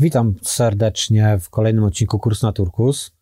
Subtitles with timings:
[0.00, 3.16] Witam serdecznie w kolejnym odcinku Kurs na Turkus.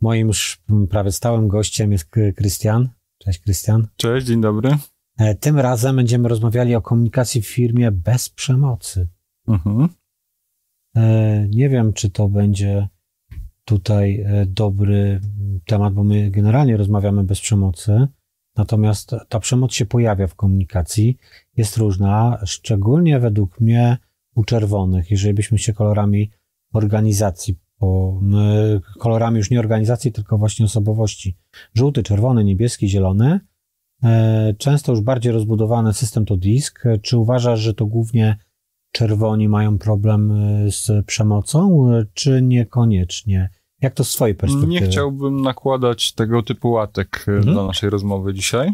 [0.00, 2.88] Moim już prawie stałym gościem jest Krystian.
[3.18, 3.88] Cześć Krystian.
[3.96, 4.76] Cześć, dzień dobry.
[5.18, 9.08] E, tym razem będziemy rozmawiali o komunikacji w firmie bez przemocy.
[9.48, 9.88] Mhm.
[10.96, 12.88] E, nie wiem, czy to będzie
[13.64, 15.20] tutaj e, dobry
[15.66, 18.08] temat, bo my generalnie rozmawiamy bez przemocy.
[18.56, 21.16] Natomiast ta przemoc się pojawia w komunikacji,
[21.56, 23.98] jest różna, szczególnie według mnie
[24.38, 26.30] u czerwonych, jeżeli byśmy się kolorami
[26.72, 28.20] organizacji, po,
[28.98, 31.36] kolorami już nie organizacji, tylko właśnie osobowości,
[31.74, 33.40] żółty, czerwony, niebieski, zielony,
[34.02, 36.84] e, często już bardziej rozbudowany system to disk.
[37.02, 38.36] Czy uważasz, że to głównie
[38.92, 43.50] czerwoni mają problem e, z przemocą, e, czy niekoniecznie?
[43.80, 44.72] Jak to z swojej perspektywy?
[44.72, 47.54] Nie chciałbym nakładać tego typu łatek mhm.
[47.54, 48.72] dla naszej rozmowy dzisiaj.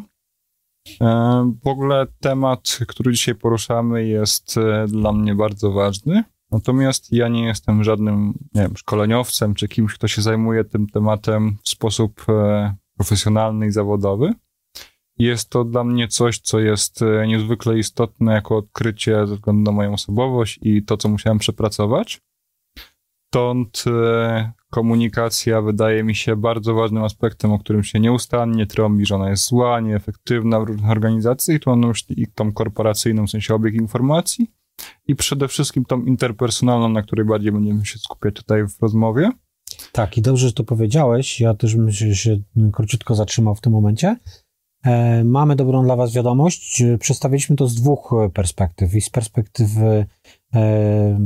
[1.01, 6.25] E, w ogóle temat, który dzisiaj poruszamy, jest e, dla mnie bardzo ważny.
[6.51, 11.57] Natomiast ja nie jestem żadnym nie wiem, szkoleniowcem czy kimś, kto się zajmuje tym tematem
[11.63, 14.35] w sposób e, profesjonalny i zawodowy.
[15.19, 19.93] Jest to dla mnie coś, co jest niezwykle istotne jako odkrycie ze względu na moją
[19.93, 22.21] osobowość i to, co musiałem przepracować.
[23.27, 23.85] Stąd
[24.75, 29.47] komunikacja wydaje mi się bardzo ważnym aspektem, o którym się nieustannie trąbi, że ona jest
[29.47, 34.51] zła, nieefektywna w różnych organizacjach tu mam na myśli tą korporacyjną, w sensie obieg informacji
[35.09, 39.31] i przede wszystkim tą interpersonalną, na której bardziej będziemy się skupiać tutaj w rozmowie.
[39.93, 41.41] Tak, i dobrze, że to powiedziałeś.
[41.41, 42.39] Ja też bym się, się
[42.73, 44.17] króciutko zatrzymał w tym momencie.
[44.85, 46.83] E, mamy dobrą dla Was wiadomość.
[47.01, 48.95] Przedstawiliśmy to z dwóch perspektyw.
[48.95, 50.07] I z perspektywy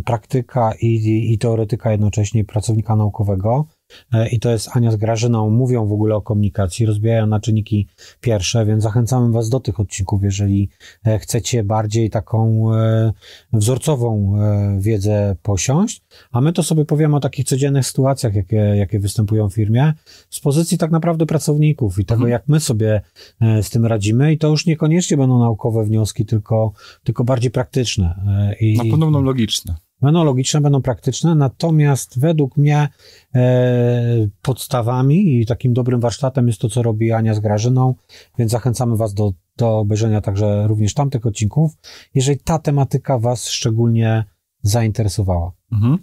[0.04, 3.66] praktyka i, i teoretyka jednocześnie pracownika naukowego.
[4.12, 7.86] E, i to jest Ania z Grażyną, mówią w ogóle o komunikacji, rozbijają na czynniki
[8.20, 10.68] pierwsze, więc zachęcamy Was do tych odcinków, jeżeli
[11.04, 13.12] e, chcecie bardziej taką e,
[13.52, 14.38] wzorcową
[14.78, 19.54] wiedzę posiąść, a my to sobie powiemy o takich codziennych sytuacjach, jakie, jakie występują w
[19.54, 19.92] firmie,
[20.30, 22.30] z pozycji tak naprawdę pracowników i tego, mhm.
[22.30, 23.00] jak my sobie
[23.40, 26.72] z tym radzimy i to już niekoniecznie będą naukowe wnioski, tylko,
[27.04, 28.20] tylko bardziej praktyczne.
[28.60, 32.88] I, na pewno logiczne będą logiczne, będą praktyczne, natomiast według mnie
[33.34, 37.94] e, podstawami i takim dobrym warsztatem jest to, co robi Ania z Grażyną,
[38.38, 41.72] więc zachęcamy Was do, do obejrzenia także również tamtych odcinków,
[42.14, 44.24] jeżeli ta tematyka Was szczególnie
[44.62, 45.52] zainteresowała.
[45.72, 45.98] Mhm.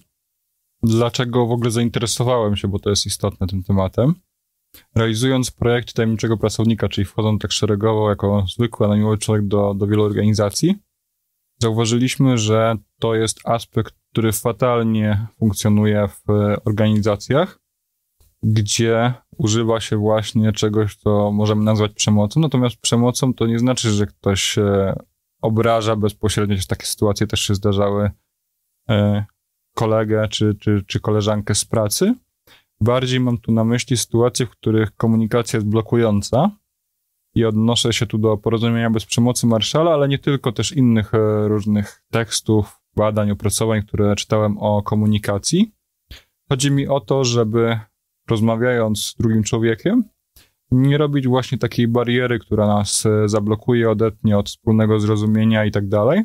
[0.83, 4.16] Dlaczego w ogóle zainteresowałem się, bo to jest istotne tym tematem?
[4.95, 10.03] Realizując projekt tajemniczego pracownika, czyli wchodząc tak szeregowo jako zwykły anonimowy człowiek do, do wielu
[10.03, 10.75] organizacji,
[11.61, 16.23] zauważyliśmy, że to jest aspekt, który fatalnie funkcjonuje w
[16.66, 17.59] organizacjach,
[18.43, 22.39] gdzie używa się właśnie czegoś, co możemy nazwać przemocą.
[22.39, 24.94] Natomiast przemocą to nie znaczy, że ktoś się
[25.41, 28.11] obraża bezpośrednio, takie sytuacje też się zdarzały
[28.89, 29.25] e,
[29.75, 32.13] kolegę czy, czy, czy koleżankę z pracy.
[32.81, 36.51] Bardziej mam tu na myśli sytuacje, w których komunikacja jest blokująca,
[37.35, 41.47] i odnoszę się tu do porozumienia bez przemocy Marszala, ale nie tylko, też innych e,
[41.47, 45.72] różnych tekstów, badań, opracowań, które czytałem o komunikacji.
[46.50, 47.79] Chodzi mi o to, żeby
[48.29, 50.03] rozmawiając z drugim człowiekiem,
[50.72, 55.88] nie robić właśnie takiej bariery, która nas e, zablokuje, odetnie od wspólnego zrozumienia i tak
[55.88, 56.24] dalej,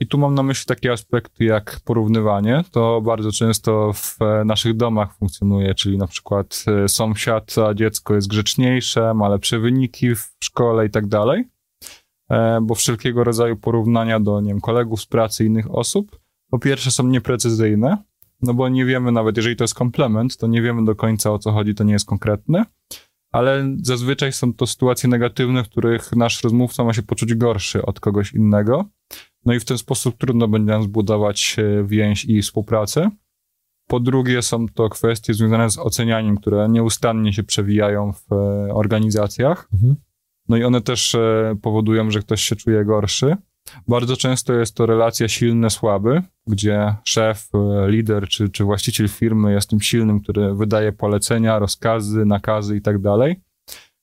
[0.00, 2.64] i tu mam na myśli takie aspekty jak porównywanie.
[2.70, 8.28] To bardzo często w naszych domach funkcjonuje, czyli na przykład e, sąsiad, a dziecko jest
[8.28, 11.44] grzeczniejsze, ma lepsze wyniki w szkole i tak dalej.
[12.30, 16.20] E, bo wszelkiego rodzaju porównania do, nie wiem, kolegów z pracy, innych osób,
[16.50, 17.96] po pierwsze są nieprecyzyjne,
[18.42, 21.38] no bo nie wiemy nawet, jeżeli to jest komplement, to nie wiemy do końca o
[21.38, 22.64] co chodzi, to nie jest konkretne,
[23.32, 28.00] ale zazwyczaj są to sytuacje negatywne, w których nasz rozmówca ma się poczuć gorszy od
[28.00, 28.84] kogoś innego.
[29.46, 33.10] No i w ten sposób trudno będzie nam zbudować e, więź i współpracę.
[33.88, 38.36] Po drugie, są to kwestie związane z ocenianiem, które nieustannie się przewijają w e,
[38.74, 39.68] organizacjach.
[39.74, 39.96] Mhm.
[40.48, 43.36] No i one też e, powodują, że ktoś się czuje gorszy.
[43.88, 47.48] Bardzo często jest to relacja silny-słaby, gdzie szef,
[47.86, 52.98] lider czy, czy właściciel firmy jest tym silnym, który wydaje polecenia, rozkazy, nakazy i tak
[52.98, 53.40] dalej.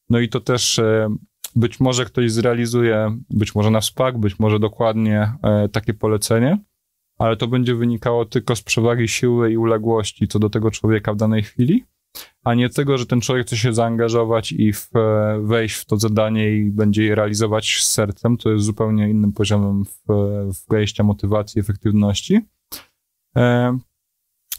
[0.10, 0.80] No i to też
[1.56, 6.58] być może ktoś zrealizuje, być może na wspak, być może dokładnie e, takie polecenie,
[7.18, 11.18] ale to będzie wynikało tylko z przewagi siły i uległości co do tego człowieka w
[11.18, 11.84] danej chwili,
[12.44, 15.98] a nie tego, że ten człowiek chce się zaangażować i w, e, wejść w to
[15.98, 18.38] zadanie i będzie je realizować z sercem.
[18.38, 20.04] To jest zupełnie innym poziomem w,
[20.54, 22.40] w wejścia motywacji, efektywności.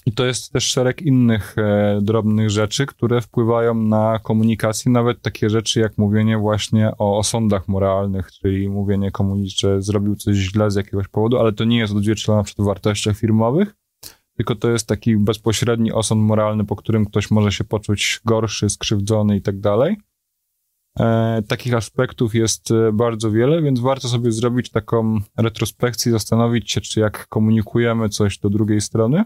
[0.07, 5.51] I to jest też szereg innych e, drobnych rzeczy, które wpływają na komunikację, nawet takie
[5.51, 10.75] rzeczy jak mówienie właśnie o osądach moralnych, czyli mówienie komuś, że zrobił coś źle z
[10.75, 13.75] jakiegoś powodu, ale to nie jest odzwierciedlone przed wartościach firmowych,
[14.37, 19.37] tylko to jest taki bezpośredni osąd moralny, po którym ktoś może się poczuć gorszy, skrzywdzony
[19.37, 19.97] i tak dalej.
[21.01, 26.81] E, takich aspektów jest e, bardzo wiele, więc warto sobie zrobić taką retrospekcję, zastanowić się,
[26.81, 29.25] czy jak komunikujemy coś do drugiej strony,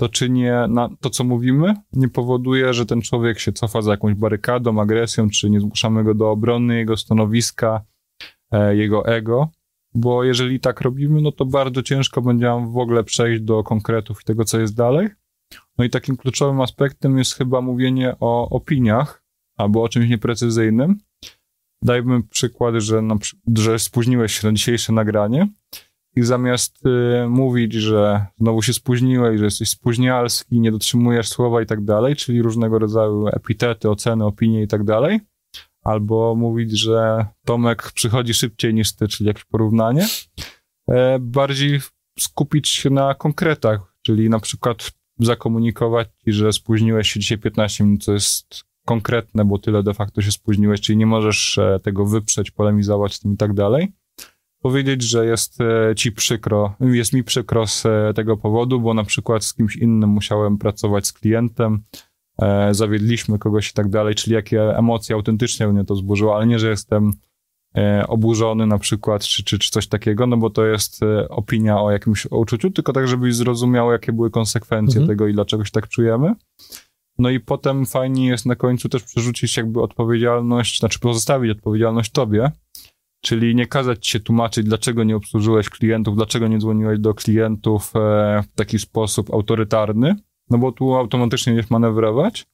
[0.00, 3.90] to czy nie, na, to co mówimy, nie powoduje, że ten człowiek się cofa za
[3.90, 7.84] jakąś barykadą, agresją, czy nie zmuszamy go do obrony jego stanowiska,
[8.50, 9.48] e, jego ego,
[9.94, 14.20] bo jeżeli tak robimy, no to bardzo ciężko będzie nam w ogóle przejść do konkretów
[14.20, 15.08] i tego, co jest dalej.
[15.78, 19.24] No i takim kluczowym aspektem jest chyba mówienie o opiniach
[19.56, 20.98] albo o czymś nieprecyzyjnym.
[21.82, 23.16] Dajmy przykład, że, na,
[23.56, 25.48] że spóźniłeś się na dzisiejsze nagranie
[26.18, 31.66] i zamiast y, mówić, że znowu się spóźniłeś, że jesteś spóźnialski, nie dotrzymujesz słowa i
[31.66, 35.20] tak dalej, czyli różnego rodzaju epitety, oceny, opinie i tak dalej,
[35.82, 40.06] albo mówić, że Tomek przychodzi szybciej niż ty, czyli jakieś porównanie,
[40.88, 41.80] e, bardziej
[42.18, 48.04] skupić się na konkretach, czyli na przykład zakomunikować ci, że spóźniłeś się dzisiaj 15 minut,
[48.04, 52.50] co jest konkretne, bo tyle de facto się spóźniłeś, czyli nie możesz e, tego wyprzeć,
[52.50, 53.92] polemizować z tym i tak dalej.
[54.62, 57.84] Powiedzieć, że jest e, ci przykro, jest mi przykro z
[58.16, 61.82] tego powodu, bo na przykład z kimś innym musiałem pracować z klientem,
[62.42, 66.58] e, zawiedliśmy kogoś i tak dalej, czyli jakie emocje autentycznie mnie to zburzyło, ale nie,
[66.58, 67.12] że jestem
[67.76, 71.80] e, oburzony na przykład, czy, czy, czy coś takiego, no bo to jest e, opinia
[71.80, 75.08] o jakimś uczuciu, tylko tak, żebyś zrozumiał, jakie były konsekwencje mhm.
[75.08, 76.34] tego i dlaczego się tak czujemy.
[77.18, 82.50] No i potem fajnie jest na końcu też przerzucić jakby odpowiedzialność, znaczy pozostawić odpowiedzialność tobie,
[83.20, 88.42] czyli nie kazać się tłumaczyć, dlaczego nie obsłużyłeś klientów, dlaczego nie dzwoniłeś do klientów e,
[88.42, 90.16] w taki sposób autorytarny,
[90.50, 92.46] no bo tu automatycznie nie manewrować,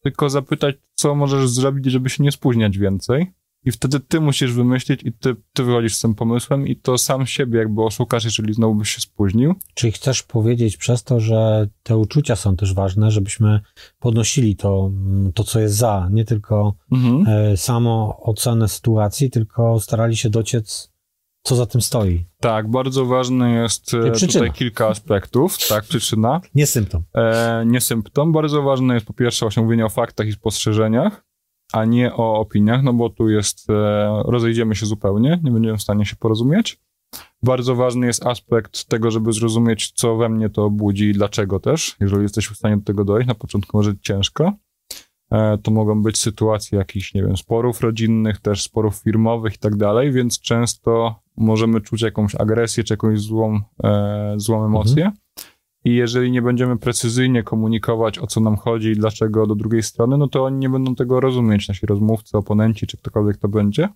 [0.00, 3.32] tylko zapytać, co możesz zrobić, żeby się nie spóźniać więcej.
[3.64, 7.26] I wtedy ty musisz wymyślić i ty, ty wychodzisz z tym pomysłem i to sam
[7.26, 9.54] siebie jakby oszukasz, jeżeli znowu byś się spóźnił.
[9.74, 13.60] Czyli chcesz powiedzieć przez to, że te uczucia są też ważne, żebyśmy
[13.98, 14.90] podnosili to,
[15.34, 17.24] to co jest za, nie tylko mhm.
[17.26, 20.92] e, samo ocenę sytuacji, tylko starali się dociec
[21.42, 22.24] co za tym stoi.
[22.40, 25.68] Tak, bardzo ważne jest e, tutaj kilka aspektów.
[25.68, 26.40] Tak, przyczyna.
[26.54, 27.02] Nie symptom.
[27.14, 28.32] E, nie symptom.
[28.32, 31.24] Bardzo ważne jest po pierwsze właśnie mówienie o faktach i spostrzeżeniach,
[31.72, 35.82] a nie o opiniach, no bo tu jest, e, rozejdziemy się zupełnie, nie będziemy w
[35.82, 36.78] stanie się porozumieć.
[37.42, 41.96] Bardzo ważny jest aspekt tego, żeby zrozumieć, co we mnie to budzi i dlaczego też.
[42.00, 44.52] Jeżeli jesteśmy w stanie do tego dojść, na początku może być ciężko.
[45.32, 49.76] E, to mogą być sytuacje jakichś, nie wiem, sporów rodzinnych, też sporów firmowych i tak
[49.76, 55.04] dalej, więc często możemy czuć jakąś agresję czy jakąś złą, e, złą emocję.
[55.04, 55.21] Mhm.
[55.84, 60.18] I jeżeli nie będziemy precyzyjnie komunikować, o co nam chodzi i dlaczego do drugiej strony,
[60.18, 63.88] no to oni nie będą tego rozumieć, nasi rozmówcy, oponenci, czy ktokolwiek to będzie.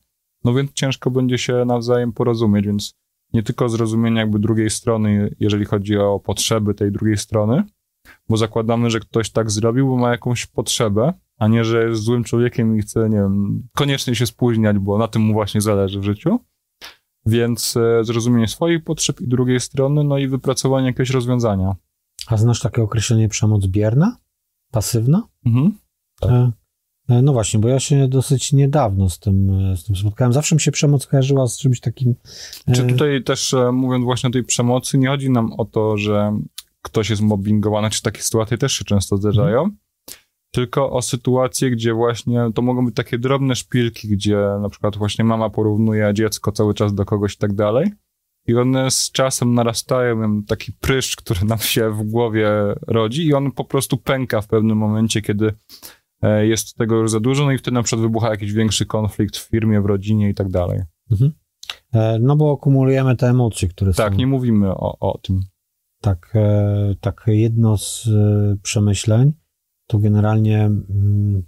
[0.44, 2.94] No więc ciężko będzie się nawzajem porozumieć, więc
[3.33, 7.65] nie tylko zrozumienie jakby drugiej strony, jeżeli chodzi o potrzeby tej drugiej strony,
[8.29, 12.25] bo zakładamy, że ktoś tak zrobił, bo ma jakąś potrzebę, a nie, że jest złym
[12.25, 16.05] człowiekiem i chce, nie wiem, koniecznie się spóźniać, bo na tym mu właśnie zależy w
[16.05, 16.38] życiu.
[17.26, 21.76] Więc e, zrozumienie swoich potrzeb i drugiej strony, no i wypracowanie jakiegoś rozwiązania.
[22.26, 24.17] A znasz takie określenie przemoc bierna?
[24.70, 25.23] Pasywna?
[25.46, 25.78] Mhm.
[26.20, 26.31] Tak.
[26.31, 26.52] E,
[27.08, 30.32] e, no właśnie, bo ja się dosyć niedawno z tym, z tym spotkałem.
[30.32, 32.14] Zawsze mi się przemoc kojarzyła z czymś takim.
[32.75, 36.38] Czy tutaj też mówiąc właśnie o tej przemocy, nie chodzi nam o to, że
[36.82, 39.86] ktoś jest mobbingowany, czy takie sytuacje też się często zdarzają, mhm
[40.50, 45.25] tylko o sytuacje, gdzie właśnie to mogą być takie drobne szpilki, gdzie na przykład właśnie
[45.25, 47.91] mama porównuje dziecko cały czas do kogoś i tak dalej.
[48.47, 52.49] I one z czasem narastają, mam taki pryszcz, który nam się w głowie
[52.87, 55.53] rodzi i on po prostu pęka w pewnym momencie, kiedy
[56.23, 59.37] e, jest tego już za dużo, no i wtedy na przykład wybucha jakiś większy konflikt
[59.37, 60.83] w firmie, w rodzinie i tak dalej.
[61.11, 61.33] Mhm.
[61.93, 64.11] E, no bo akumulujemy te emocje, które tak, są...
[64.11, 65.41] Tak, nie mówimy o, o tym.
[66.00, 68.09] Tak, e, tak jedno z
[68.62, 69.33] przemyśleń,
[69.87, 71.43] to generalnie mm,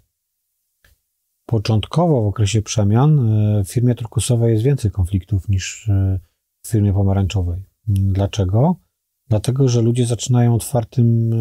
[1.47, 6.21] początkowo w okresie przemian e, w firmie turkusowej jest więcej konfliktów niż e,
[6.62, 7.64] w firmie pomarańczowej.
[7.87, 8.76] Dlaczego?
[9.28, 11.33] Dlatego, że ludzie zaczynają otwartym,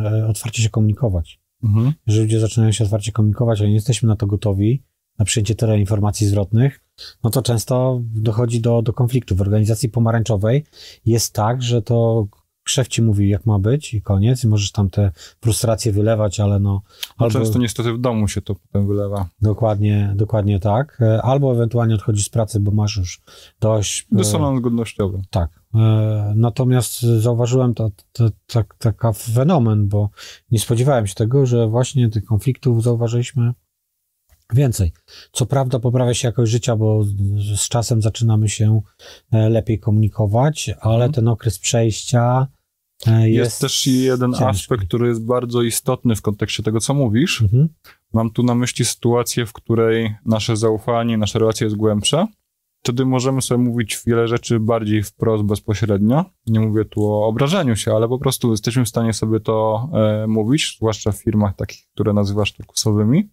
[0.00, 1.40] e, otwarcie się komunikować.
[1.64, 1.92] Mhm.
[2.06, 4.82] Jeżeli ludzie zaczynają się otwarcie komunikować, a nie jesteśmy na to gotowi,
[5.18, 6.80] na przyjęcie tyle informacji zwrotnych,
[7.24, 9.36] no to często dochodzi do, do konfliktu.
[9.36, 10.64] W organizacji pomarańczowej
[11.06, 12.26] jest tak, że to
[12.64, 16.60] szef ci mówi, jak ma być i koniec, i możesz tam te frustracje wylewać, ale
[16.60, 16.72] no...
[16.72, 17.38] no albo...
[17.38, 19.28] Często niestety w domu się to potem wylewa.
[19.42, 20.98] Dokładnie, dokładnie tak.
[21.00, 23.20] E, albo ewentualnie odchodzisz z pracy, bo masz już
[23.60, 24.06] dość...
[24.12, 25.22] E, Dysonans godnościowy.
[25.30, 25.50] Tak.
[25.74, 30.10] E, natomiast zauważyłem to, to, to, taka fenomen, bo
[30.50, 33.52] nie spodziewałem się tego, że właśnie tych konfliktów zauważyliśmy
[34.54, 34.92] więcej.
[35.32, 37.04] Co prawda poprawia się jakość życia, bo
[37.54, 38.80] z czasem zaczynamy się
[39.32, 41.12] lepiej komunikować, ale mhm.
[41.12, 42.46] ten okres przejścia
[43.06, 44.44] jest, jest też jeden ciężki.
[44.44, 47.42] aspekt, który jest bardzo istotny w kontekście tego, co mówisz.
[47.42, 47.68] Mhm.
[48.12, 52.28] Mam tu na myśli sytuację, w której nasze zaufanie, nasza relacja jest głębsza.
[52.82, 56.24] Wtedy możemy sobie mówić wiele rzeczy bardziej wprost, bezpośrednio.
[56.46, 60.26] Nie mówię tu o obrażeniu się, ale po prostu jesteśmy w stanie sobie to e,
[60.26, 63.30] mówić, zwłaszcza w firmach takich, które nazywasz turkusowymi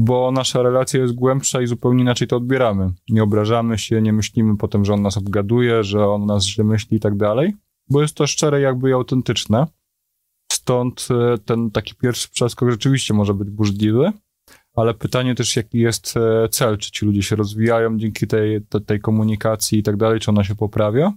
[0.00, 2.92] bo nasza relacja jest głębsza i zupełnie inaczej to odbieramy.
[3.08, 6.96] Nie obrażamy się, nie myślimy potem, że on nas obgaduje, że on nas źle myśli
[6.96, 7.54] i tak dalej,
[7.90, 9.66] bo jest to szczere jakby i autentyczne.
[10.52, 14.12] Stąd e, ten taki pierwszy przeskok rzeczywiście może być burzliwy,
[14.74, 19.00] ale pytanie też, jaki jest e, cel, czy ci ludzie się rozwijają dzięki tej, tej
[19.00, 21.12] komunikacji i tak dalej, czy ona się poprawia,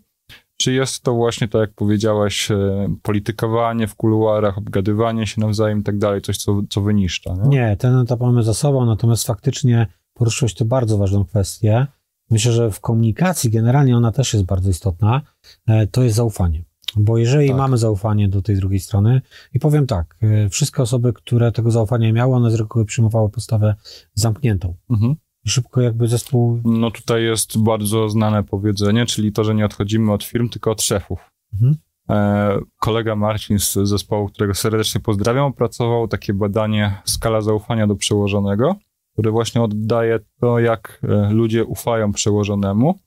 [0.58, 5.84] czy jest to właśnie, tak jak powiedziałeś, e, politykowanie w kuluarach, obgadywanie się nawzajem i
[5.84, 7.34] tak dalej, coś, co, co wyniszcza?
[7.34, 7.50] Nie?
[7.50, 11.88] nie, ten etap mamy za sobą, natomiast faktycznie poruszyłeś tu bardzo ważną kwestię.
[12.30, 15.22] Myślę, że w komunikacji generalnie ona też jest bardzo istotna.
[15.68, 16.64] E, to jest zaufanie.
[16.96, 17.58] Bo jeżeli tak.
[17.58, 19.22] mamy zaufanie do tej drugiej strony,
[19.54, 23.76] i powiem tak, e, wszystkie osoby, które tego zaufania miały, one z reguły przyjmowały postawę
[24.14, 24.76] zamkniętą.
[24.90, 25.16] Mhm
[25.48, 26.62] szybko jakby zespół...
[26.66, 30.82] No tutaj jest bardzo znane powiedzenie, czyli to, że nie odchodzimy od firm, tylko od
[30.82, 31.20] szefów.
[31.54, 31.78] Mhm.
[32.10, 38.76] E, kolega Marcin z zespołu, którego serdecznie pozdrawiam, opracował takie badanie skala zaufania do przełożonego,
[39.14, 43.00] które właśnie oddaje to, jak e, ludzie ufają przełożonemu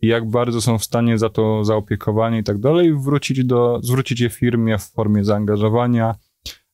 [0.00, 4.20] i jak bardzo są w stanie za to zaopiekowani i tak dalej, wrócić do, zwrócić
[4.20, 6.14] je firmie w formie zaangażowania,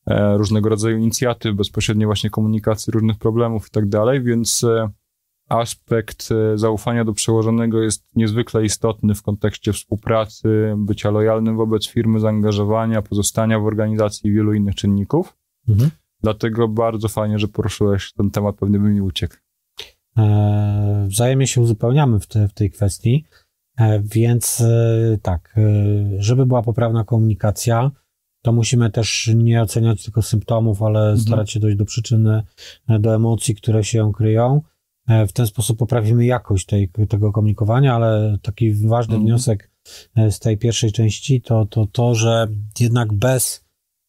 [0.07, 4.65] e, różnego rodzaju inicjatyw, bezpośredniej właśnie komunikacji różnych problemów i tak dalej, więc
[5.51, 12.19] aspekt e, zaufania do przełożonego jest niezwykle istotny w kontekście współpracy, bycia lojalnym wobec firmy,
[12.19, 15.37] zaangażowania, pozostania w organizacji i wielu innych czynników.
[15.69, 15.91] Mhm.
[16.21, 19.35] Dlatego bardzo fajnie, że poruszyłeś ten temat, pewnie by mi uciekł.
[20.17, 23.25] E, wzajemnie się uzupełniamy w, te, w tej kwestii,
[23.77, 25.55] e, więc e, tak,
[26.17, 27.91] żeby była poprawna komunikacja,
[28.41, 31.19] to musimy też nie oceniać tylko symptomów, ale mhm.
[31.19, 32.43] starać się dojść do przyczyny,
[32.99, 34.61] do emocji, które się kryją
[35.07, 39.25] w ten sposób poprawimy jakość tej, tego komunikowania, ale taki ważny mm.
[39.25, 39.71] wniosek
[40.15, 42.47] e, z tej pierwszej części to, to to, że
[42.79, 43.65] jednak bez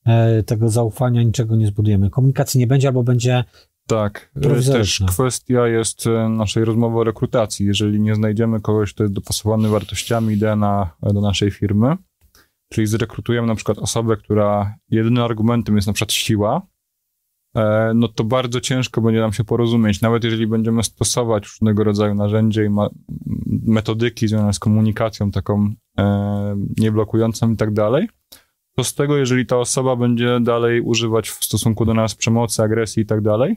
[0.06, 2.10] e, tego zaufania niczego nie zbudujemy.
[2.10, 3.44] Komunikacji nie będzie albo będzie
[3.86, 4.32] tak,
[4.72, 7.66] też kwestia jest naszej rozmowy o rekrutacji.
[7.66, 11.96] Jeżeli nie znajdziemy kogoś, kto jest dopasowany wartościami DNA do naszej firmy,
[12.68, 16.71] czyli zrekrutujemy na przykład osobę, która jedynym argumentem jest na przykład siła, E,
[17.94, 22.62] no to bardzo ciężko będzie nam się porozumieć, nawet jeżeli będziemy stosować różnego rodzaju narzędzia
[22.64, 22.68] i
[23.66, 28.08] metodyki związane z komunikacją taką e, nieblokującą i tak dalej,
[28.76, 33.02] to z tego, jeżeli ta osoba będzie dalej używać w stosunku do nas przemocy, agresji
[33.02, 33.56] i tak dalej,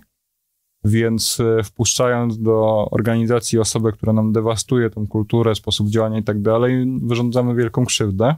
[0.84, 6.42] więc e, wpuszczając do organizacji osobę, która nam dewastuje tą kulturę, sposób działania i tak
[6.42, 8.36] dalej, wyrządzamy wielką krzywdę.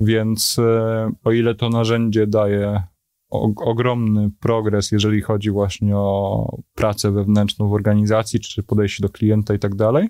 [0.00, 0.56] Więc
[1.24, 2.82] o ile to narzędzie daje
[3.56, 9.58] ogromny progres, jeżeli chodzi właśnie o pracę wewnętrzną w organizacji, czy podejście do klienta i
[9.58, 10.08] tak dalej.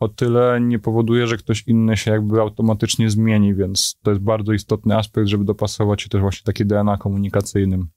[0.00, 4.52] O tyle nie powoduje, że ktoś inny się jakby automatycznie zmieni, więc to jest bardzo
[4.52, 7.88] istotny aspekt, żeby dopasować się też właśnie takie DNA komunikacyjnym.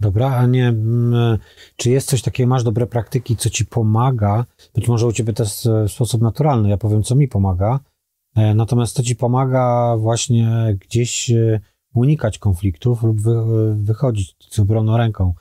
[0.00, 0.74] Dobra, a nie,
[1.76, 4.44] czy jest coś takiego, masz dobre praktyki, co ci pomaga?
[4.74, 7.80] Być może u ciebie też w sposób naturalny, ja powiem, co mi pomaga.
[8.36, 11.60] E, natomiast to ci pomaga właśnie gdzieś e,
[11.94, 13.34] unikać konfliktów lub wy,
[13.76, 15.34] wychodzić z obronną ręką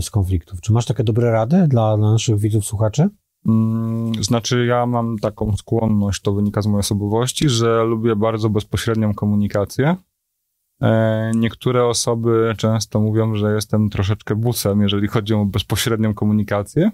[0.00, 0.60] z konfliktów.
[0.60, 3.08] Czy masz takie dobre rady dla, dla naszych widzów, słuchaczy?
[3.46, 9.14] Mm, znaczy, ja mam taką skłonność, to wynika z mojej osobowości, że lubię bardzo bezpośrednią
[9.14, 9.96] komunikację.
[10.82, 16.90] E, niektóre osoby często mówią, że jestem troszeczkę busem, jeżeli chodzi o bezpośrednią komunikację.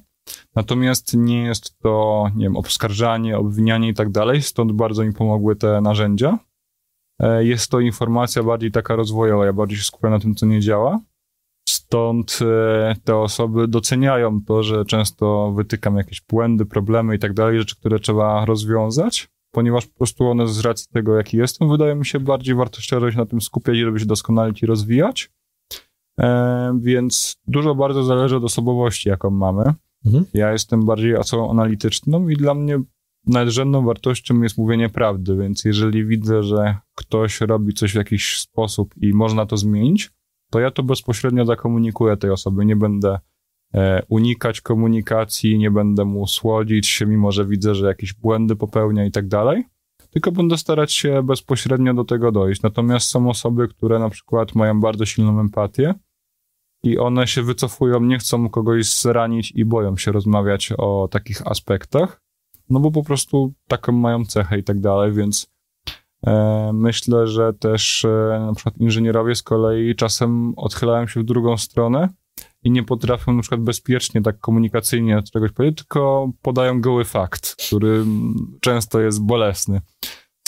[0.55, 5.57] Natomiast nie jest to, nie wiem, obskarżanie, obwinianie i tak dalej, stąd bardzo mi pomogły
[5.57, 6.39] te narzędzia.
[7.21, 10.61] E, jest to informacja bardziej taka rozwojowa, ja bardziej się skupiam na tym, co nie
[10.61, 11.01] działa.
[11.69, 17.59] Stąd e, te osoby doceniają to, że często wytykam jakieś błędy, problemy i tak dalej,
[17.59, 22.07] rzeczy, które trzeba rozwiązać, ponieważ po prostu one z racji tego, jaki jestem, wydaje mi
[22.07, 25.31] się bardziej wartościowe się na tym skupiać, żeby się doskonalić i rozwijać.
[26.21, 29.75] E, więc dużo bardzo zależy od osobowości, jaką mamy.
[30.07, 30.25] Mhm.
[30.35, 32.81] Ja jestem bardziej osobą analityczną i dla mnie
[33.27, 38.95] nadrzędną wartością jest mówienie prawdy, więc jeżeli widzę, że ktoś robi coś w jakiś sposób
[38.97, 40.11] i można to zmienić,
[40.51, 42.65] to ja to bezpośrednio zakomunikuję tej osobie.
[42.65, 43.19] Nie będę
[43.75, 49.05] e, unikać komunikacji, nie będę mu słodzić się, mimo że widzę, że jakieś błędy popełnia
[49.05, 49.65] i tak dalej,
[50.11, 52.63] tylko będę starać się bezpośrednio do tego dojść.
[52.63, 55.95] Natomiast są osoby, które na przykład mają bardzo silną empatię
[56.83, 62.26] i one się wycofują, nie chcą kogoś zranić i boją się rozmawiać o takich aspektach
[62.71, 65.57] no bo po prostu taką mają cechę i tak dalej, więc
[66.27, 71.57] E, myślę, że też e, na przykład inżynierowie z kolei czasem odchylają się w drugą
[71.57, 72.09] stronę
[72.63, 78.05] i nie potrafią na przykład bezpiecznie, tak komunikacyjnie czegoś powiedzieć, tylko podają goły fakt, który
[78.61, 79.81] często jest bolesny.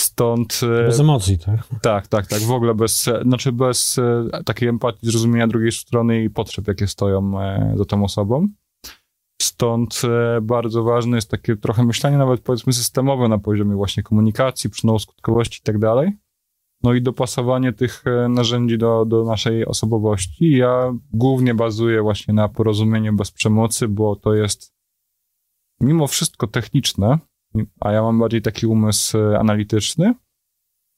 [0.01, 0.61] Stąd...
[0.63, 1.67] E, bez emocji, tak?
[1.81, 2.39] Tak, tak, tak.
[2.39, 3.99] W ogóle bez, znaczy bez
[4.45, 7.31] takiej empatii, zrozumienia drugiej strony i potrzeb, jakie stoją
[7.75, 8.47] za tą osobą.
[9.59, 14.69] Stąd e, bardzo ważne jest takie trochę myślenie nawet powiedzmy systemowe na poziomie właśnie komunikacji,
[14.69, 16.11] przynosu skutkowości i tak dalej.
[16.83, 20.57] No i dopasowanie tych e, narzędzi do, do naszej osobowości.
[20.57, 24.73] Ja głównie bazuję właśnie na porozumieniu bez przemocy, bo to jest
[25.81, 27.19] mimo wszystko techniczne,
[27.79, 30.13] a ja mam bardziej taki umysł e, analityczny,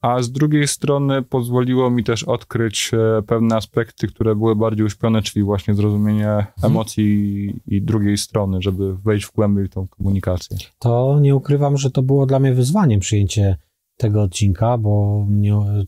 [0.02, 5.22] a z drugiej strony pozwoliło mi też odkryć e, pewne aspekty, które były bardziej uśpione,
[5.22, 6.48] czyli właśnie zrozumienie mhm.
[6.64, 10.58] emocji i drugiej strony, żeby wejść w głębiej tą komunikację.
[10.80, 13.58] To nie ukrywam, że to było dla mnie wyzwaniem przyjęcie
[13.98, 15.26] tego odcinka, bo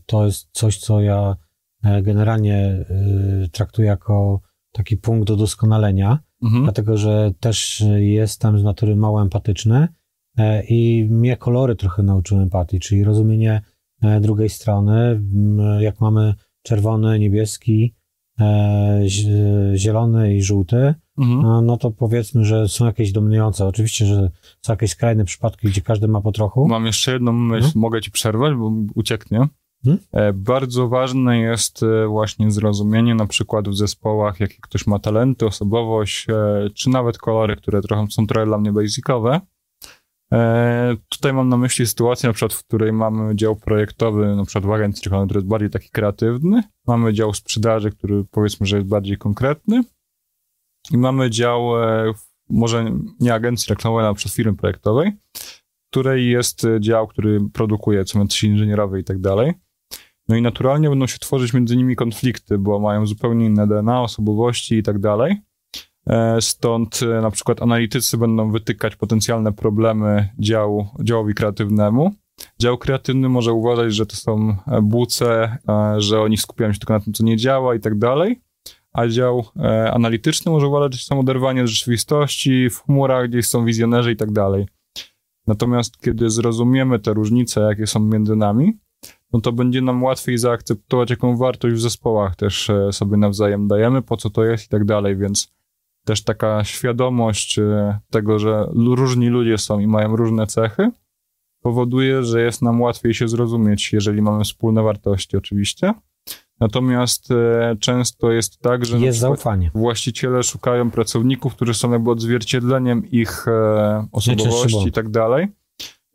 [0.06, 1.36] to jest coś, co ja
[1.84, 2.84] e, generalnie e,
[3.52, 4.40] traktuję jako
[4.72, 6.62] taki punkt do doskonalenia, mhm.
[6.62, 9.88] dlatego że też jestem z natury mało empatyczny
[10.68, 13.62] i mnie kolory trochę nauczyły empatii, czyli rozumienie
[14.20, 15.20] drugiej strony,
[15.80, 17.94] jak mamy czerwony, niebieski,
[18.40, 19.02] e,
[19.74, 21.66] zielony i żółty, mhm.
[21.66, 23.66] no to powiedzmy, że są jakieś dominujące.
[23.66, 24.30] Oczywiście, że
[24.62, 26.68] są jakieś skrajne przypadki, gdzie każdy ma po trochu.
[26.68, 27.80] Mam jeszcze jedną myśl, mhm.
[27.80, 29.48] mogę ci przerwać, bo ucieknie.
[29.86, 29.98] Mhm.
[30.12, 36.26] E, bardzo ważne jest właśnie zrozumienie na przykład w zespołach, jakie ktoś ma talenty, osobowość,
[36.74, 39.40] czy nawet kolory, które trochę są trochę dla mnie basicowe, E,
[41.08, 44.72] tutaj mam na myśli sytuację, na przykład, w której mamy dział projektowy, na przykład w
[44.72, 46.62] agencji, który jest bardziej taki kreatywny.
[46.86, 49.82] Mamy dział sprzedaży, który powiedzmy, że jest bardziej konkretny.
[50.90, 52.12] I mamy dział, e,
[52.50, 55.12] może nie agencji reklamowej, ale przez firmy projektowej,
[55.90, 59.52] której jest dział, który produkuje cementy inżynierowe i tak dalej.
[60.28, 64.74] No i naturalnie będą się tworzyć między nimi konflikty, bo mają zupełnie inne DNA, osobowości
[64.74, 65.36] i tak dalej.
[66.06, 72.14] E, stąd e, na przykład analitycy będą wytykać potencjalne problemy działu, działowi kreatywnemu.
[72.58, 75.58] Dział kreatywny może uważać, że to są e, buce,
[75.98, 78.40] że oni skupiają się tylko na tym, co nie działa i tak dalej,
[78.92, 79.44] a dział
[79.92, 84.32] analityczny może uważać, że są oderwanie z rzeczywistości, w chmurach gdzieś są wizjonerzy i tak
[84.32, 84.66] dalej.
[85.46, 88.78] Natomiast kiedy zrozumiemy te różnice, jakie są między nami,
[89.32, 94.16] no to będzie nam łatwiej zaakceptować, jaką wartość w zespołach też sobie nawzajem dajemy, po
[94.16, 95.54] co to jest i tak dalej, więc
[96.04, 100.90] też taka świadomość e, tego, że różni ludzie są i mają różne cechy,
[101.60, 105.94] powoduje, że jest nam łatwiej się zrozumieć, jeżeli mamy wspólne wartości, oczywiście.
[106.60, 109.70] Natomiast e, często jest tak, że jest zaufanie.
[109.74, 115.48] właściciele szukają pracowników, którzy są jakby odzwierciedleniem ich e, osobowości i tak dalej.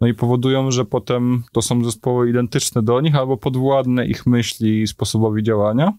[0.01, 4.81] No i powodują, że potem to są zespoły identyczne do nich albo podwładne ich myśli
[4.81, 5.93] i sposobowi działania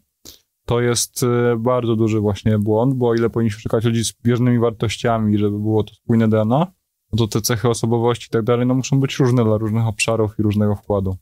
[0.64, 4.58] to jest e, bardzo duży właśnie błąd, bo o ile powinniśmy szukać ludzi z bieżnymi
[4.58, 6.66] wartościami, żeby było to spójne DNA,
[7.12, 10.38] no to te cechy osobowości i tak dalej, no muszą być różne dla różnych obszarów
[10.38, 11.16] i różnego wkładu.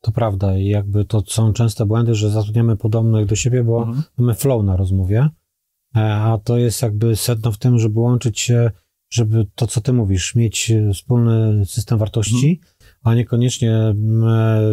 [0.00, 4.02] To prawda i jakby to są częste błędy, że zatrudniamy podobnych do siebie, bo mhm.
[4.18, 5.28] mamy flow na rozmowie,
[5.96, 8.70] e, a to jest jakby sedno w tym, żeby łączyć się,
[9.10, 12.98] żeby to, co ty mówisz, mieć e, wspólny system wartości, mhm.
[13.02, 13.94] a niekoniecznie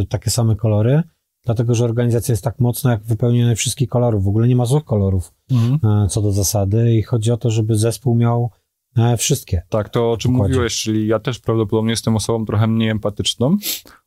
[0.09, 1.03] takie same kolory,
[1.45, 4.23] dlatego że organizacja jest tak mocna, jak wypełnienie wszystkich kolorów.
[4.23, 6.03] W ogóle nie ma złych kolorów mhm.
[6.03, 8.51] E, co do zasady i chodzi o to, żeby zespół miał
[8.97, 9.61] e, wszystkie.
[9.69, 13.57] Tak, to o czym mówiłeś, czyli ja też prawdopodobnie jestem osobą trochę mniej empatyczną,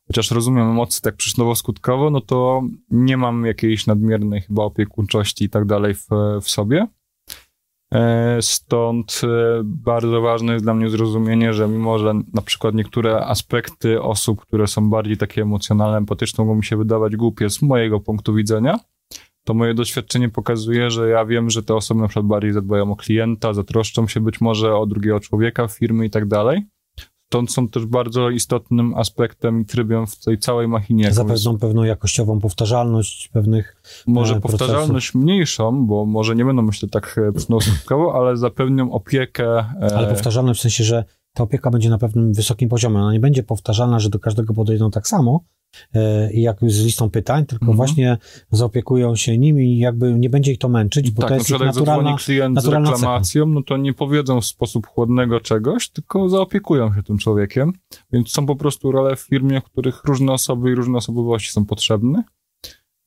[0.07, 5.65] chociaż rozumiem emocje tak przyczynowo-skutkowo, no to nie mam jakiejś nadmiernej chyba opiekuńczości i tak
[5.65, 6.07] dalej w,
[6.41, 6.87] w sobie.
[7.93, 13.25] E, stąd e, bardzo ważne jest dla mnie zrozumienie, że mimo, że na przykład niektóre
[13.25, 17.99] aspekty osób, które są bardziej takie emocjonalne, empatyczne, mogą mi się wydawać głupie z mojego
[17.99, 18.79] punktu widzenia,
[19.43, 22.95] to moje doświadczenie pokazuje, że ja wiem, że te osoby na przykład bardziej zadbają o
[22.95, 26.65] klienta, zatroszczą się być może o drugiego człowieka, firmy i tak dalej.
[27.33, 31.13] Stąd są też bardzo istotnym aspektem i trybem w tej całej machinie.
[31.13, 33.75] Zapewną pewną jakościową powtarzalność pewnych
[34.07, 39.57] Może e, powtarzalność mniejszą, bo może nie będą myślę tak e, przynoskowo, ale zapewnią opiekę.
[39.57, 42.99] E, ale powtarzalność w sensie, że ta opieka będzie na pewnym wysokim poziomie.
[42.99, 45.43] Ona nie będzie powtarzalna, że do każdego podejdą tak samo,
[46.33, 47.75] i jak z listą pytań, tylko -hmm.
[47.75, 48.17] właśnie
[48.51, 51.57] zaopiekują się nimi i jakby nie będzie ich to męczyć, bo tak, to jest na
[51.57, 53.53] przykład naturalna, jak klient z reklamacją, cecha.
[53.53, 57.73] no to nie powiedzą w sposób chłodnego czegoś, tylko zaopiekują się tym człowiekiem,
[58.11, 61.65] więc są po prostu role w firmie, w których różne osoby i różne osobowości są
[61.65, 62.23] potrzebne,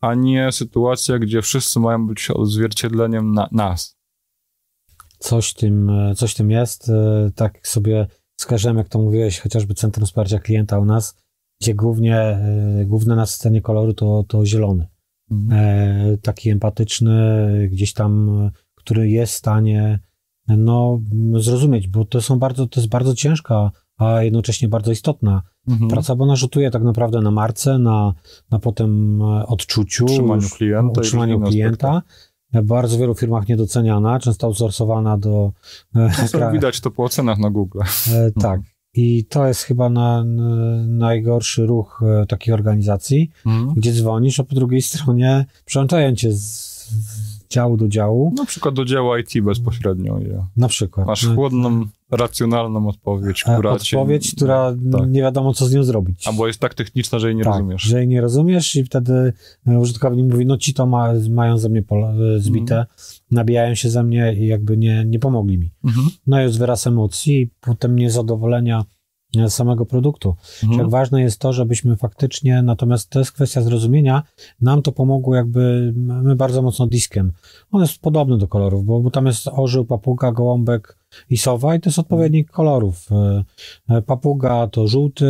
[0.00, 3.96] a nie sytuacja, gdzie wszyscy mają być odzwierciedleniem na, nas.
[5.18, 6.90] Coś tym, coś tym jest,
[7.34, 8.06] tak sobie
[8.40, 11.25] skojarzyłem, jak to mówiłeś, chociażby Centrum Wsparcia Klienta u nas,
[11.60, 14.86] gdzie głównie, e, główne nasycenie koloru to, to zielony.
[15.30, 15.60] Mhm.
[15.60, 18.30] E, taki empatyczny, gdzieś tam,
[18.74, 19.98] który jest w stanie
[20.48, 21.00] no,
[21.36, 25.90] zrozumieć, bo to są bardzo, to jest bardzo ciężka, a jednocześnie bardzo istotna mhm.
[25.90, 28.14] praca, bo ona rzutuje tak naprawdę na marce, na,
[28.50, 31.00] na potem odczuciu, utrzymaniu klienta.
[31.00, 32.02] Utrzymaniu klienta.
[32.52, 35.52] W bardzo wielu firmach niedoceniana, często outsourcowana do...
[35.94, 36.08] No,
[36.52, 37.80] widać to po ocenach na Google.
[38.12, 38.60] E, tak.
[38.96, 43.74] I to jest chyba na, na najgorszy ruch e, takiej organizacji, mhm.
[43.74, 46.76] gdzie dzwonisz, a po drugiej stronie przełączają cię z
[47.50, 48.32] działu do działu.
[48.36, 50.18] Na przykład do działu IT bezpośrednio.
[50.56, 51.06] Na przykład.
[51.06, 54.36] Masz chłodną racjonalną odpowiedź, e, która Odpowiedź, cię...
[54.36, 55.10] która tak.
[55.10, 56.28] nie wiadomo, co z nią zrobić.
[56.28, 57.82] Albo jest tak techniczna, że jej nie tak, rozumiesz.
[57.82, 59.32] że jej nie rozumiesz i wtedy
[59.66, 62.86] użytkownik mówi, no ci to ma, mają ze mnie e, zbite, mm.
[63.30, 65.70] nabijają się ze mnie i jakby nie, nie pomogli mi.
[65.84, 66.10] Mm -hmm.
[66.26, 68.84] No jest wyraz emocji potem niezadowolenia
[69.48, 70.36] samego produktu.
[70.62, 70.80] Mhm.
[70.80, 74.22] Jak ważne jest to, żebyśmy faktycznie, natomiast to jest kwestia zrozumienia,
[74.60, 77.32] nam to pomogło jakby, my bardzo mocno diskiem.
[77.72, 80.98] On jest podobny do kolorów, bo, bo tam jest orzeł, papuga, gołąbek
[81.30, 83.08] i sowa i to jest odpowiednik kolorów.
[83.12, 83.44] E,
[83.88, 85.26] e, papuga to żółty,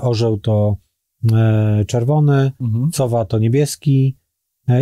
[0.00, 0.76] orzeł to
[1.32, 2.90] e, czerwony, mhm.
[2.92, 4.16] sowa to niebieski,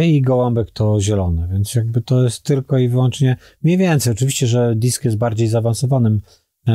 [0.03, 4.13] i gołąbek to zielony, więc jakby to jest tylko i wyłącznie mniej więcej.
[4.13, 6.21] Oczywiście, że disk jest bardziej zaawansowanym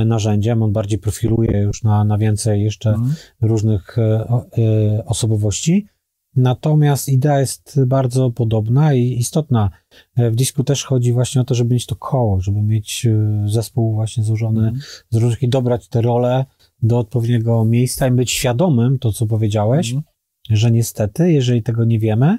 [0.06, 3.14] narzędziem, on bardziej profiluje już na, na więcej jeszcze mhm.
[3.42, 5.88] różnych e, e, osobowości.
[6.36, 9.70] Natomiast idea jest bardzo podobna i istotna.
[10.18, 13.08] W disku też chodzi właśnie o to, żeby mieć to koło, żeby mieć
[13.46, 14.82] zespół właśnie złożony mhm.
[15.10, 16.46] z różnych i dobrać te role
[16.82, 20.04] do odpowiedniego miejsca i być świadomym, to co powiedziałeś, mhm.
[20.50, 22.38] że niestety, jeżeli tego nie wiemy,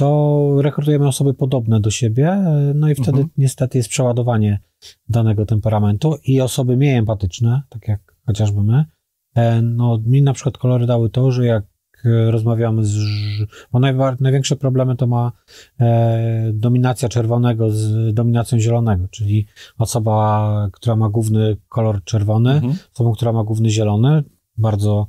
[0.00, 3.28] to rekrutujemy osoby podobne do siebie, no i wtedy mhm.
[3.36, 4.60] niestety jest przeładowanie
[5.08, 8.84] danego temperamentu i osoby mniej empatyczne, tak jak chociażby my,
[9.34, 11.64] e, no mi na przykład kolory dały to, że jak
[12.04, 12.96] e, rozmawiamy z,
[13.72, 13.80] bo
[14.20, 15.32] największe problemy to ma
[15.80, 19.46] e, dominacja czerwonego z dominacją zielonego, czyli
[19.78, 22.74] osoba, która ma główny kolor czerwony, mhm.
[22.94, 24.24] osobą, która ma główny zielony,
[24.56, 25.06] bardzo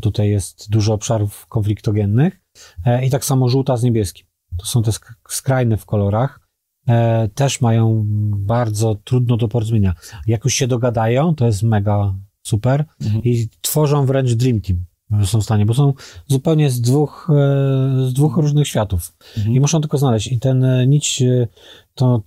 [0.00, 2.40] tutaj jest dużo obszarów konfliktogennych
[2.84, 4.33] e, i tak samo żółta z niebieskim.
[4.58, 4.90] To są te
[5.28, 6.40] skrajne w kolorach,
[6.88, 8.04] e, też mają
[8.36, 9.94] bardzo trudno do porozumienia.
[10.26, 13.24] Jak już się dogadają, to jest mega super mhm.
[13.24, 14.84] i tworzą wręcz Dream Team
[15.24, 15.92] są w stanie, bo są
[16.26, 19.54] zupełnie z dwóch, e, z dwóch różnych światów mhm.
[19.54, 20.26] i muszą tylko znaleźć.
[20.26, 21.48] I ten e, nić, e,
[21.94, 22.22] to,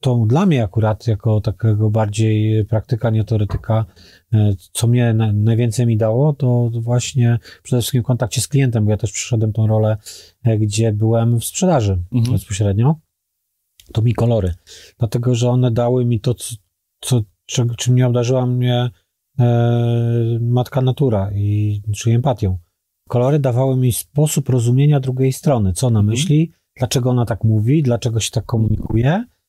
[0.00, 3.84] to dla mnie akurat, jako takiego bardziej praktyka, nie teoretyka,
[4.72, 8.90] co mnie na, najwięcej mi dało, to właśnie przede wszystkim w kontakcie z klientem, bo
[8.90, 9.96] ja też przyszedłem tą rolę,
[10.58, 12.32] gdzie byłem w sprzedaży mhm.
[12.32, 12.96] bezpośrednio
[13.92, 14.54] to mi kolory.
[14.98, 16.34] Dlatego, że one dały mi to,
[17.00, 18.90] co, co czym nie obdarzyła mnie
[19.38, 22.58] e, matka natura i czy empatią.
[23.08, 26.10] Kolory dawały mi sposób rozumienia drugiej strony, co ona mhm.
[26.10, 29.39] myśli, dlaczego ona tak mówi, dlaczego się tak komunikuje e,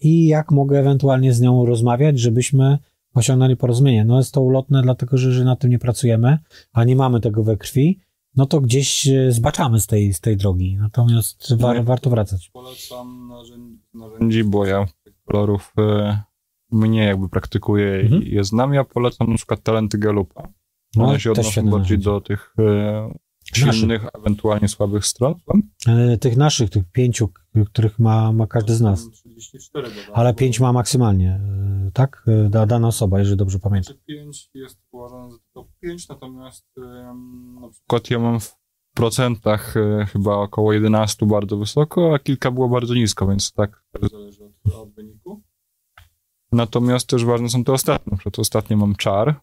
[0.00, 2.78] i jak mogę ewentualnie z nią rozmawiać, żebyśmy
[3.14, 4.04] osiągnęli porozumienie.
[4.04, 6.38] No jest to ulotne, dlatego że jeżeli na tym nie pracujemy,
[6.72, 8.00] a nie mamy tego we krwi,
[8.36, 10.76] no to gdzieś e, zbaczamy z tej, z tej drogi.
[10.80, 12.50] Natomiast war, warto wracać.
[12.50, 13.32] Polecam
[13.94, 16.18] narzędzi, bo ja tych kolorów e,
[16.70, 18.22] mnie jakby praktykuję mhm.
[18.22, 18.74] i je znam.
[18.74, 20.48] Ja polecam na przykład talenty Galupa.
[20.96, 23.14] No, One no, się odnoszą bardziej do tych e,
[23.56, 24.20] silnych, naszych.
[24.20, 25.34] ewentualnie słabych stron.
[25.86, 27.28] E, tych naszych, tych pięciu,
[27.66, 29.10] których ma, ma każdy z nas.
[29.10, 31.40] 34 Ale pięć ma maksymalnie,
[31.86, 32.24] e, tak?
[32.26, 33.94] E, da, dana osoba, jeżeli dobrze pamiętam.
[33.94, 36.66] Znaczy pięć jest uważane za tylko pięć, natomiast
[37.60, 38.56] na przykład ja mam w
[38.94, 39.74] procentach
[40.12, 44.94] chyba około 11 bardzo wysoko, a kilka było bardzo nisko, więc tak zależy od, od
[44.94, 45.42] wyniku.
[46.54, 48.10] Natomiast też ważne są te ostatnie.
[48.10, 49.40] Na przykład ostatnie mam czar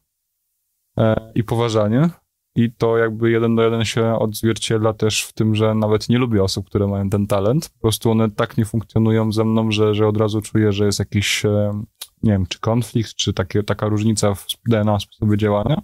[0.98, 2.10] e, i poważanie.
[2.56, 6.44] I to jakby jeden do jeden się odzwierciedla też w tym, że nawet nie lubię
[6.44, 7.70] osób, które mają ten talent.
[7.70, 11.00] Po prostu one tak nie funkcjonują ze mną, że, że od razu czuję, że jest
[11.00, 11.82] jakiś, e,
[12.24, 15.82] nie wiem, czy konflikt, czy takie, taka różnica w DNA, sposobie działania.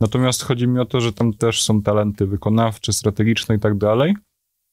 [0.00, 4.14] Natomiast chodzi mi o to, że tam też są talenty wykonawcze, strategiczne i tak dalej.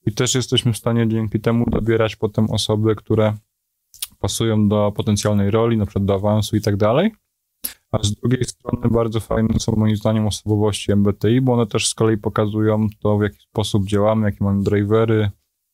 [0.06, 3.34] I też jesteśmy w stanie dzięki temu dobierać potem osoby, które
[4.20, 7.12] pasują do potencjalnej roli, na przykład do awansu i tak dalej.
[7.93, 11.93] A z drugiej strony bardzo fajne są moim zdaniem osobowości MBTI, bo one też z
[11.93, 15.29] kolei pokazują to, w jaki sposób działamy, jakie mamy drivery,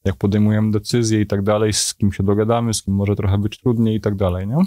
[0.05, 3.57] jak podejmujemy decyzje i tak dalej, z kim się dogadamy, z kim może trochę być
[3.57, 4.57] trudniej i tak dalej, nie?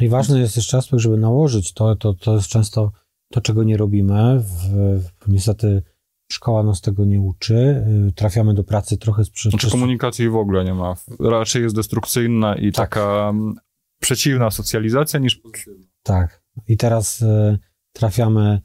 [0.00, 2.92] I ważny jest jeszcze aspekt, żeby nałożyć to, to, to jest często
[3.30, 4.40] to, czego nie robimy.
[4.40, 5.82] W, w, niestety
[6.32, 7.84] szkoła nas tego nie uczy.
[8.08, 9.50] Y, trafiamy do pracy trochę z przez...
[9.50, 10.94] Znaczy komunikacji w ogóle nie ma.
[11.20, 12.90] Raczej jest destrukcyjna i tak.
[12.90, 13.54] taka mm,
[14.00, 15.86] przeciwna socjalizacja niż pozytywna.
[16.02, 16.39] Tak.
[16.68, 17.58] I teraz y,
[17.92, 18.60] trafiamy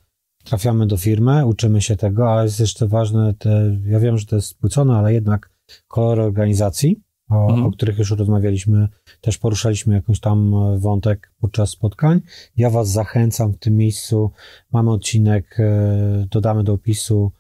[0.46, 4.36] trafiamy do firmy, uczymy się tego, ale jest jeszcze ważne, te, ja wiem, że to
[4.36, 5.50] jest spłycone, ale jednak
[5.88, 7.66] kolory organizacji, o, mhm.
[7.66, 8.88] o, których już rozmawialiśmy,
[9.22, 12.22] też poruszaliśmy jakąś tam e, wątek podczas spotkań.
[12.58, 14.32] Ja Was zachęcam w tym miejscu.
[14.72, 17.32] Mamy odcinek, e, dodamy do opisu,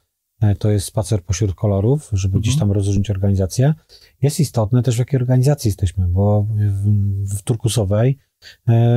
[0.41, 2.41] e, to jest spacer pośród kolorów, żeby mhm.
[2.41, 3.73] gdzieś tam rozróżnić organizację.
[4.21, 8.17] Jest istotne też, w jakiej organizacji jesteśmy, bo w, w turkusowej,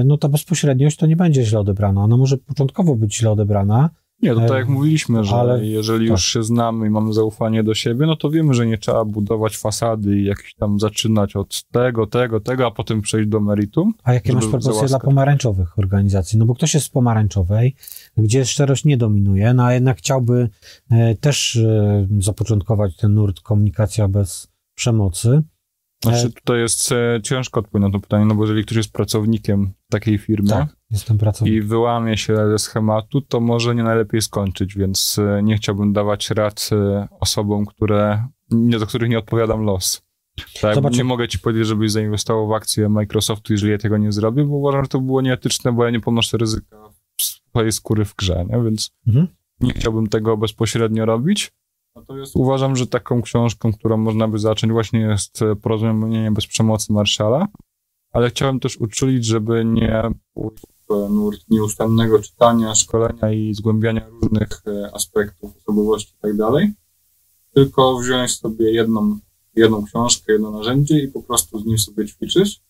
[0.05, 2.05] no ta bezpośredniość to nie będzie źle odebrana.
[2.05, 3.91] Ona może początkowo być źle odebrana,
[4.23, 6.11] nie, to tak jak mówiliśmy, że ale, jeżeli tak.
[6.11, 9.57] już się znamy i mamy zaufanie do siebie, no to wiemy, że nie trzeba budować
[9.57, 13.95] fasady i jakiś tam zaczynać od tego, tego, tego, a potem przejść do meritum.
[14.03, 16.39] A jakie masz propozycje dla pomarańczowych organizacji?
[16.39, 17.75] No bo ktoś jest z pomarańczowej,
[18.17, 20.49] gdzie szczerość nie dominuje, no a jednak chciałby
[20.91, 25.43] e, też e, zapoczątkować ten nurt komunikacja bez przemocy.
[26.03, 28.93] Znaczy e, tutaj jest e, ciężko odpowiedzieć na to pytanie, no bo jeżeli ktoś jest
[28.93, 34.77] pracownikiem takiej firmy tak, jestem i wyłamie się ze schematu, to może nie najlepiej skończyć,
[34.77, 36.71] więc e, nie chciałbym dawać rad
[37.21, 40.03] osobom, które, nie, do których nie odpowiadam los.
[40.61, 44.13] Tak, Zobacz, nie mogę ci powiedzieć, żebyś zainwestował w akcje Microsoftu, jeżeli ja tego nie
[44.13, 46.77] zrobię, bo uważam, że to było nieetyczne, bo ja nie ponoszę ryzyka
[47.21, 48.63] swojej skóry w grze, nie?
[48.65, 49.29] więc mhm.
[49.61, 51.53] nie chciałbym tego bezpośrednio robić.
[51.99, 56.93] Natomiast uważam, że taką książką, którą można by zacząć właśnie jest e, Porozumienie bez przemocy
[56.93, 57.47] Marszala,
[58.13, 60.03] ale chciałem też uczulić, żeby nie
[60.35, 66.73] pójść w nurt nieustannego czytania, szkolenia i zgłębiania różnych e, aspektów osobowości i tak dalej,
[67.55, 69.19] tylko wziąć sobie jedną,
[69.57, 72.63] jedną książkę, jedno narzędzie i po prostu z nim sobie ćwiczyć,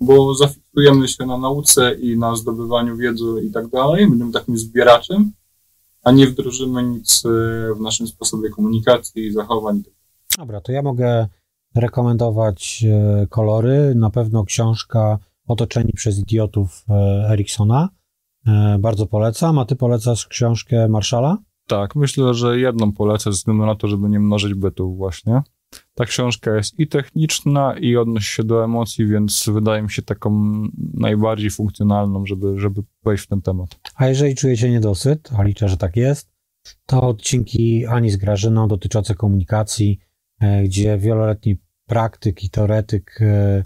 [0.00, 5.32] bo zafiksujemy się na nauce i na zdobywaniu wiedzy i tak dalej, będziemy takim zbieraczem,
[6.06, 7.28] a nie wdrożymy nic e,
[7.74, 9.82] w naszym sposobie komunikacji i zachowań.
[10.38, 11.28] Dobra, to ja mogę
[11.74, 13.94] rekomendować e, kolory.
[13.94, 16.94] Na pewno książka Otoczeni przez idiotów e,
[17.30, 17.88] Eriksona.
[18.78, 19.58] Bardzo polecam.
[19.58, 21.38] A ty polecasz książkę Marszala?
[21.66, 25.42] Tak, myślę, że jedną polecę ze względu na to, żeby nie mnożyć bytów właśnie.
[25.96, 30.52] Ta książka jest i techniczna, i odnosi się do emocji, więc wydaje mi się taką
[30.94, 33.68] najbardziej funkcjonalną, żeby, żeby wejść w ten temat.
[33.94, 36.28] A jeżeli czujecie niedosyt, a liczę, że tak jest,
[36.86, 39.98] to odcinki Ani z Grażyną dotyczące komunikacji,
[40.40, 41.56] e, gdzie wieloletni
[41.86, 43.62] praktyk i teoretyk e,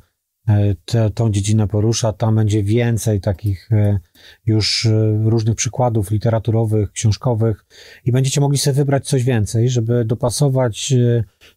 [0.85, 2.13] te, tą dziedzinę porusza.
[2.13, 3.99] Tam będzie więcej takich e,
[4.47, 7.65] już e, różnych przykładów literaturowych, książkowych
[8.05, 10.95] i będziecie mogli sobie wybrać coś więcej, żeby dopasować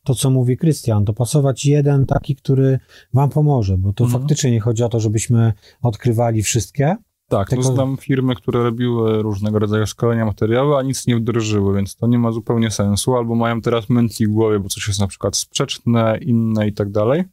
[0.04, 2.80] to, co mówi Krystian, dopasować jeden taki, który
[3.13, 4.22] wam pomoże, bo to mhm.
[4.22, 6.96] faktycznie nie chodzi o to, żebyśmy odkrywali wszystkie.
[7.28, 7.65] Tak, tylko...
[7.65, 12.08] to znam firmy, które robiły różnego rodzaju szkolenia, materiały, a nic nie wdrożyły, więc to
[12.08, 15.38] nie ma zupełnie sensu, albo mają teraz mętli w głowie, bo coś jest na przykład
[15.38, 17.24] sprzeczne, inne i tak dalej.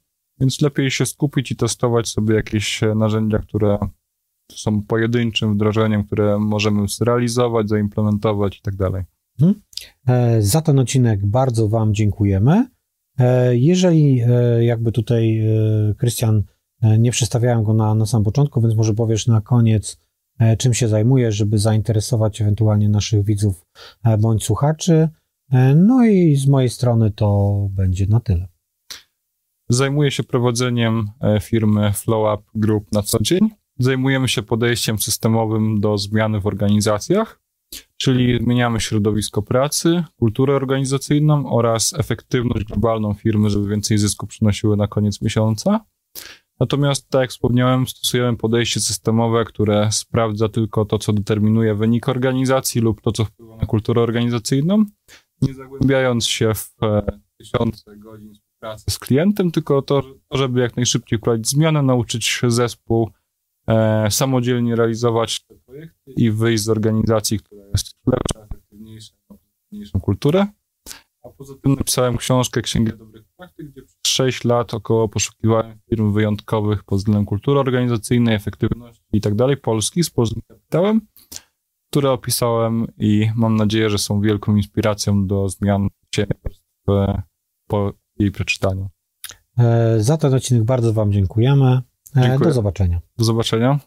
[0.40, 3.78] Więc lepiej się skupić i testować sobie jakieś e, narzędzia, które
[4.52, 9.04] są pojedynczym wdrożeniem, które możemy zrealizować, zaimplementować i tak dalej.
[9.40, 9.62] Mhm.
[10.08, 12.66] E, za ten odcinek bardzo Wam dziękujemy.
[13.18, 14.22] E, jeżeli
[14.60, 15.42] jakby tutaj
[15.98, 16.42] Krystian,
[16.98, 20.00] nie przedstawiałem go na, na samym początku, więc może powiesz na koniec,
[20.58, 23.66] czym się zajmujesz, żeby zainteresować ewentualnie naszych widzów
[24.18, 25.08] bądź słuchaczy.
[25.76, 28.48] No i z mojej strony to będzie na tyle.
[29.72, 33.50] Zajmuję się prowodzeniem e, firmy Flow Up Group na co dzień.
[33.78, 37.40] Zajmujemy się podejściem systemowym do zmiany w organizacjach,
[37.96, 44.88] czyli zmieniamy środowisko pracy, kulturę organizacyjną oraz efektywność globalną firmy, żeby więcej zysku przynosiły na
[44.88, 45.84] koniec miesiąca.
[46.60, 52.80] Natomiast, tak jak wspomniałem, stosujemy podejście systemowe, które sprawdza tylko to, co determinuje wynik organizacji
[52.80, 54.84] lub to, co wpływa na kulturę organizacyjną,
[55.42, 61.18] nie zagłębiając się w e, tysiące godzin pracy z klientem, tylko to, żeby jak najszybciej
[61.18, 63.10] wprowadzić zmianę, nauczyć zespół
[63.66, 70.00] e, samodzielnie realizować te projekty i wyjść z organizacji, która jest lepsza, efektywniejsza, ma efektywniejszą
[70.00, 70.46] kulturę.
[71.22, 76.12] A poza tym napisałem książkę Księgę Dobrych Praktyk, gdzie przez 6 lat około poszukiwałem firm
[76.12, 81.00] wyjątkowych pod względem kultury organizacyjnej, efektywności i tak dalej, polskich z polskim kapitałem,
[81.90, 85.88] które opisałem i mam nadzieję, że są wielką inspiracją do zmian
[86.88, 87.06] w,
[87.66, 88.88] po, jej przeczytaniu.
[89.58, 91.80] E, za ten odcinek bardzo Wam dziękujemy.
[92.16, 92.48] E, Dziękuję.
[92.48, 93.00] Do zobaczenia.
[93.18, 93.80] Do zobaczenia.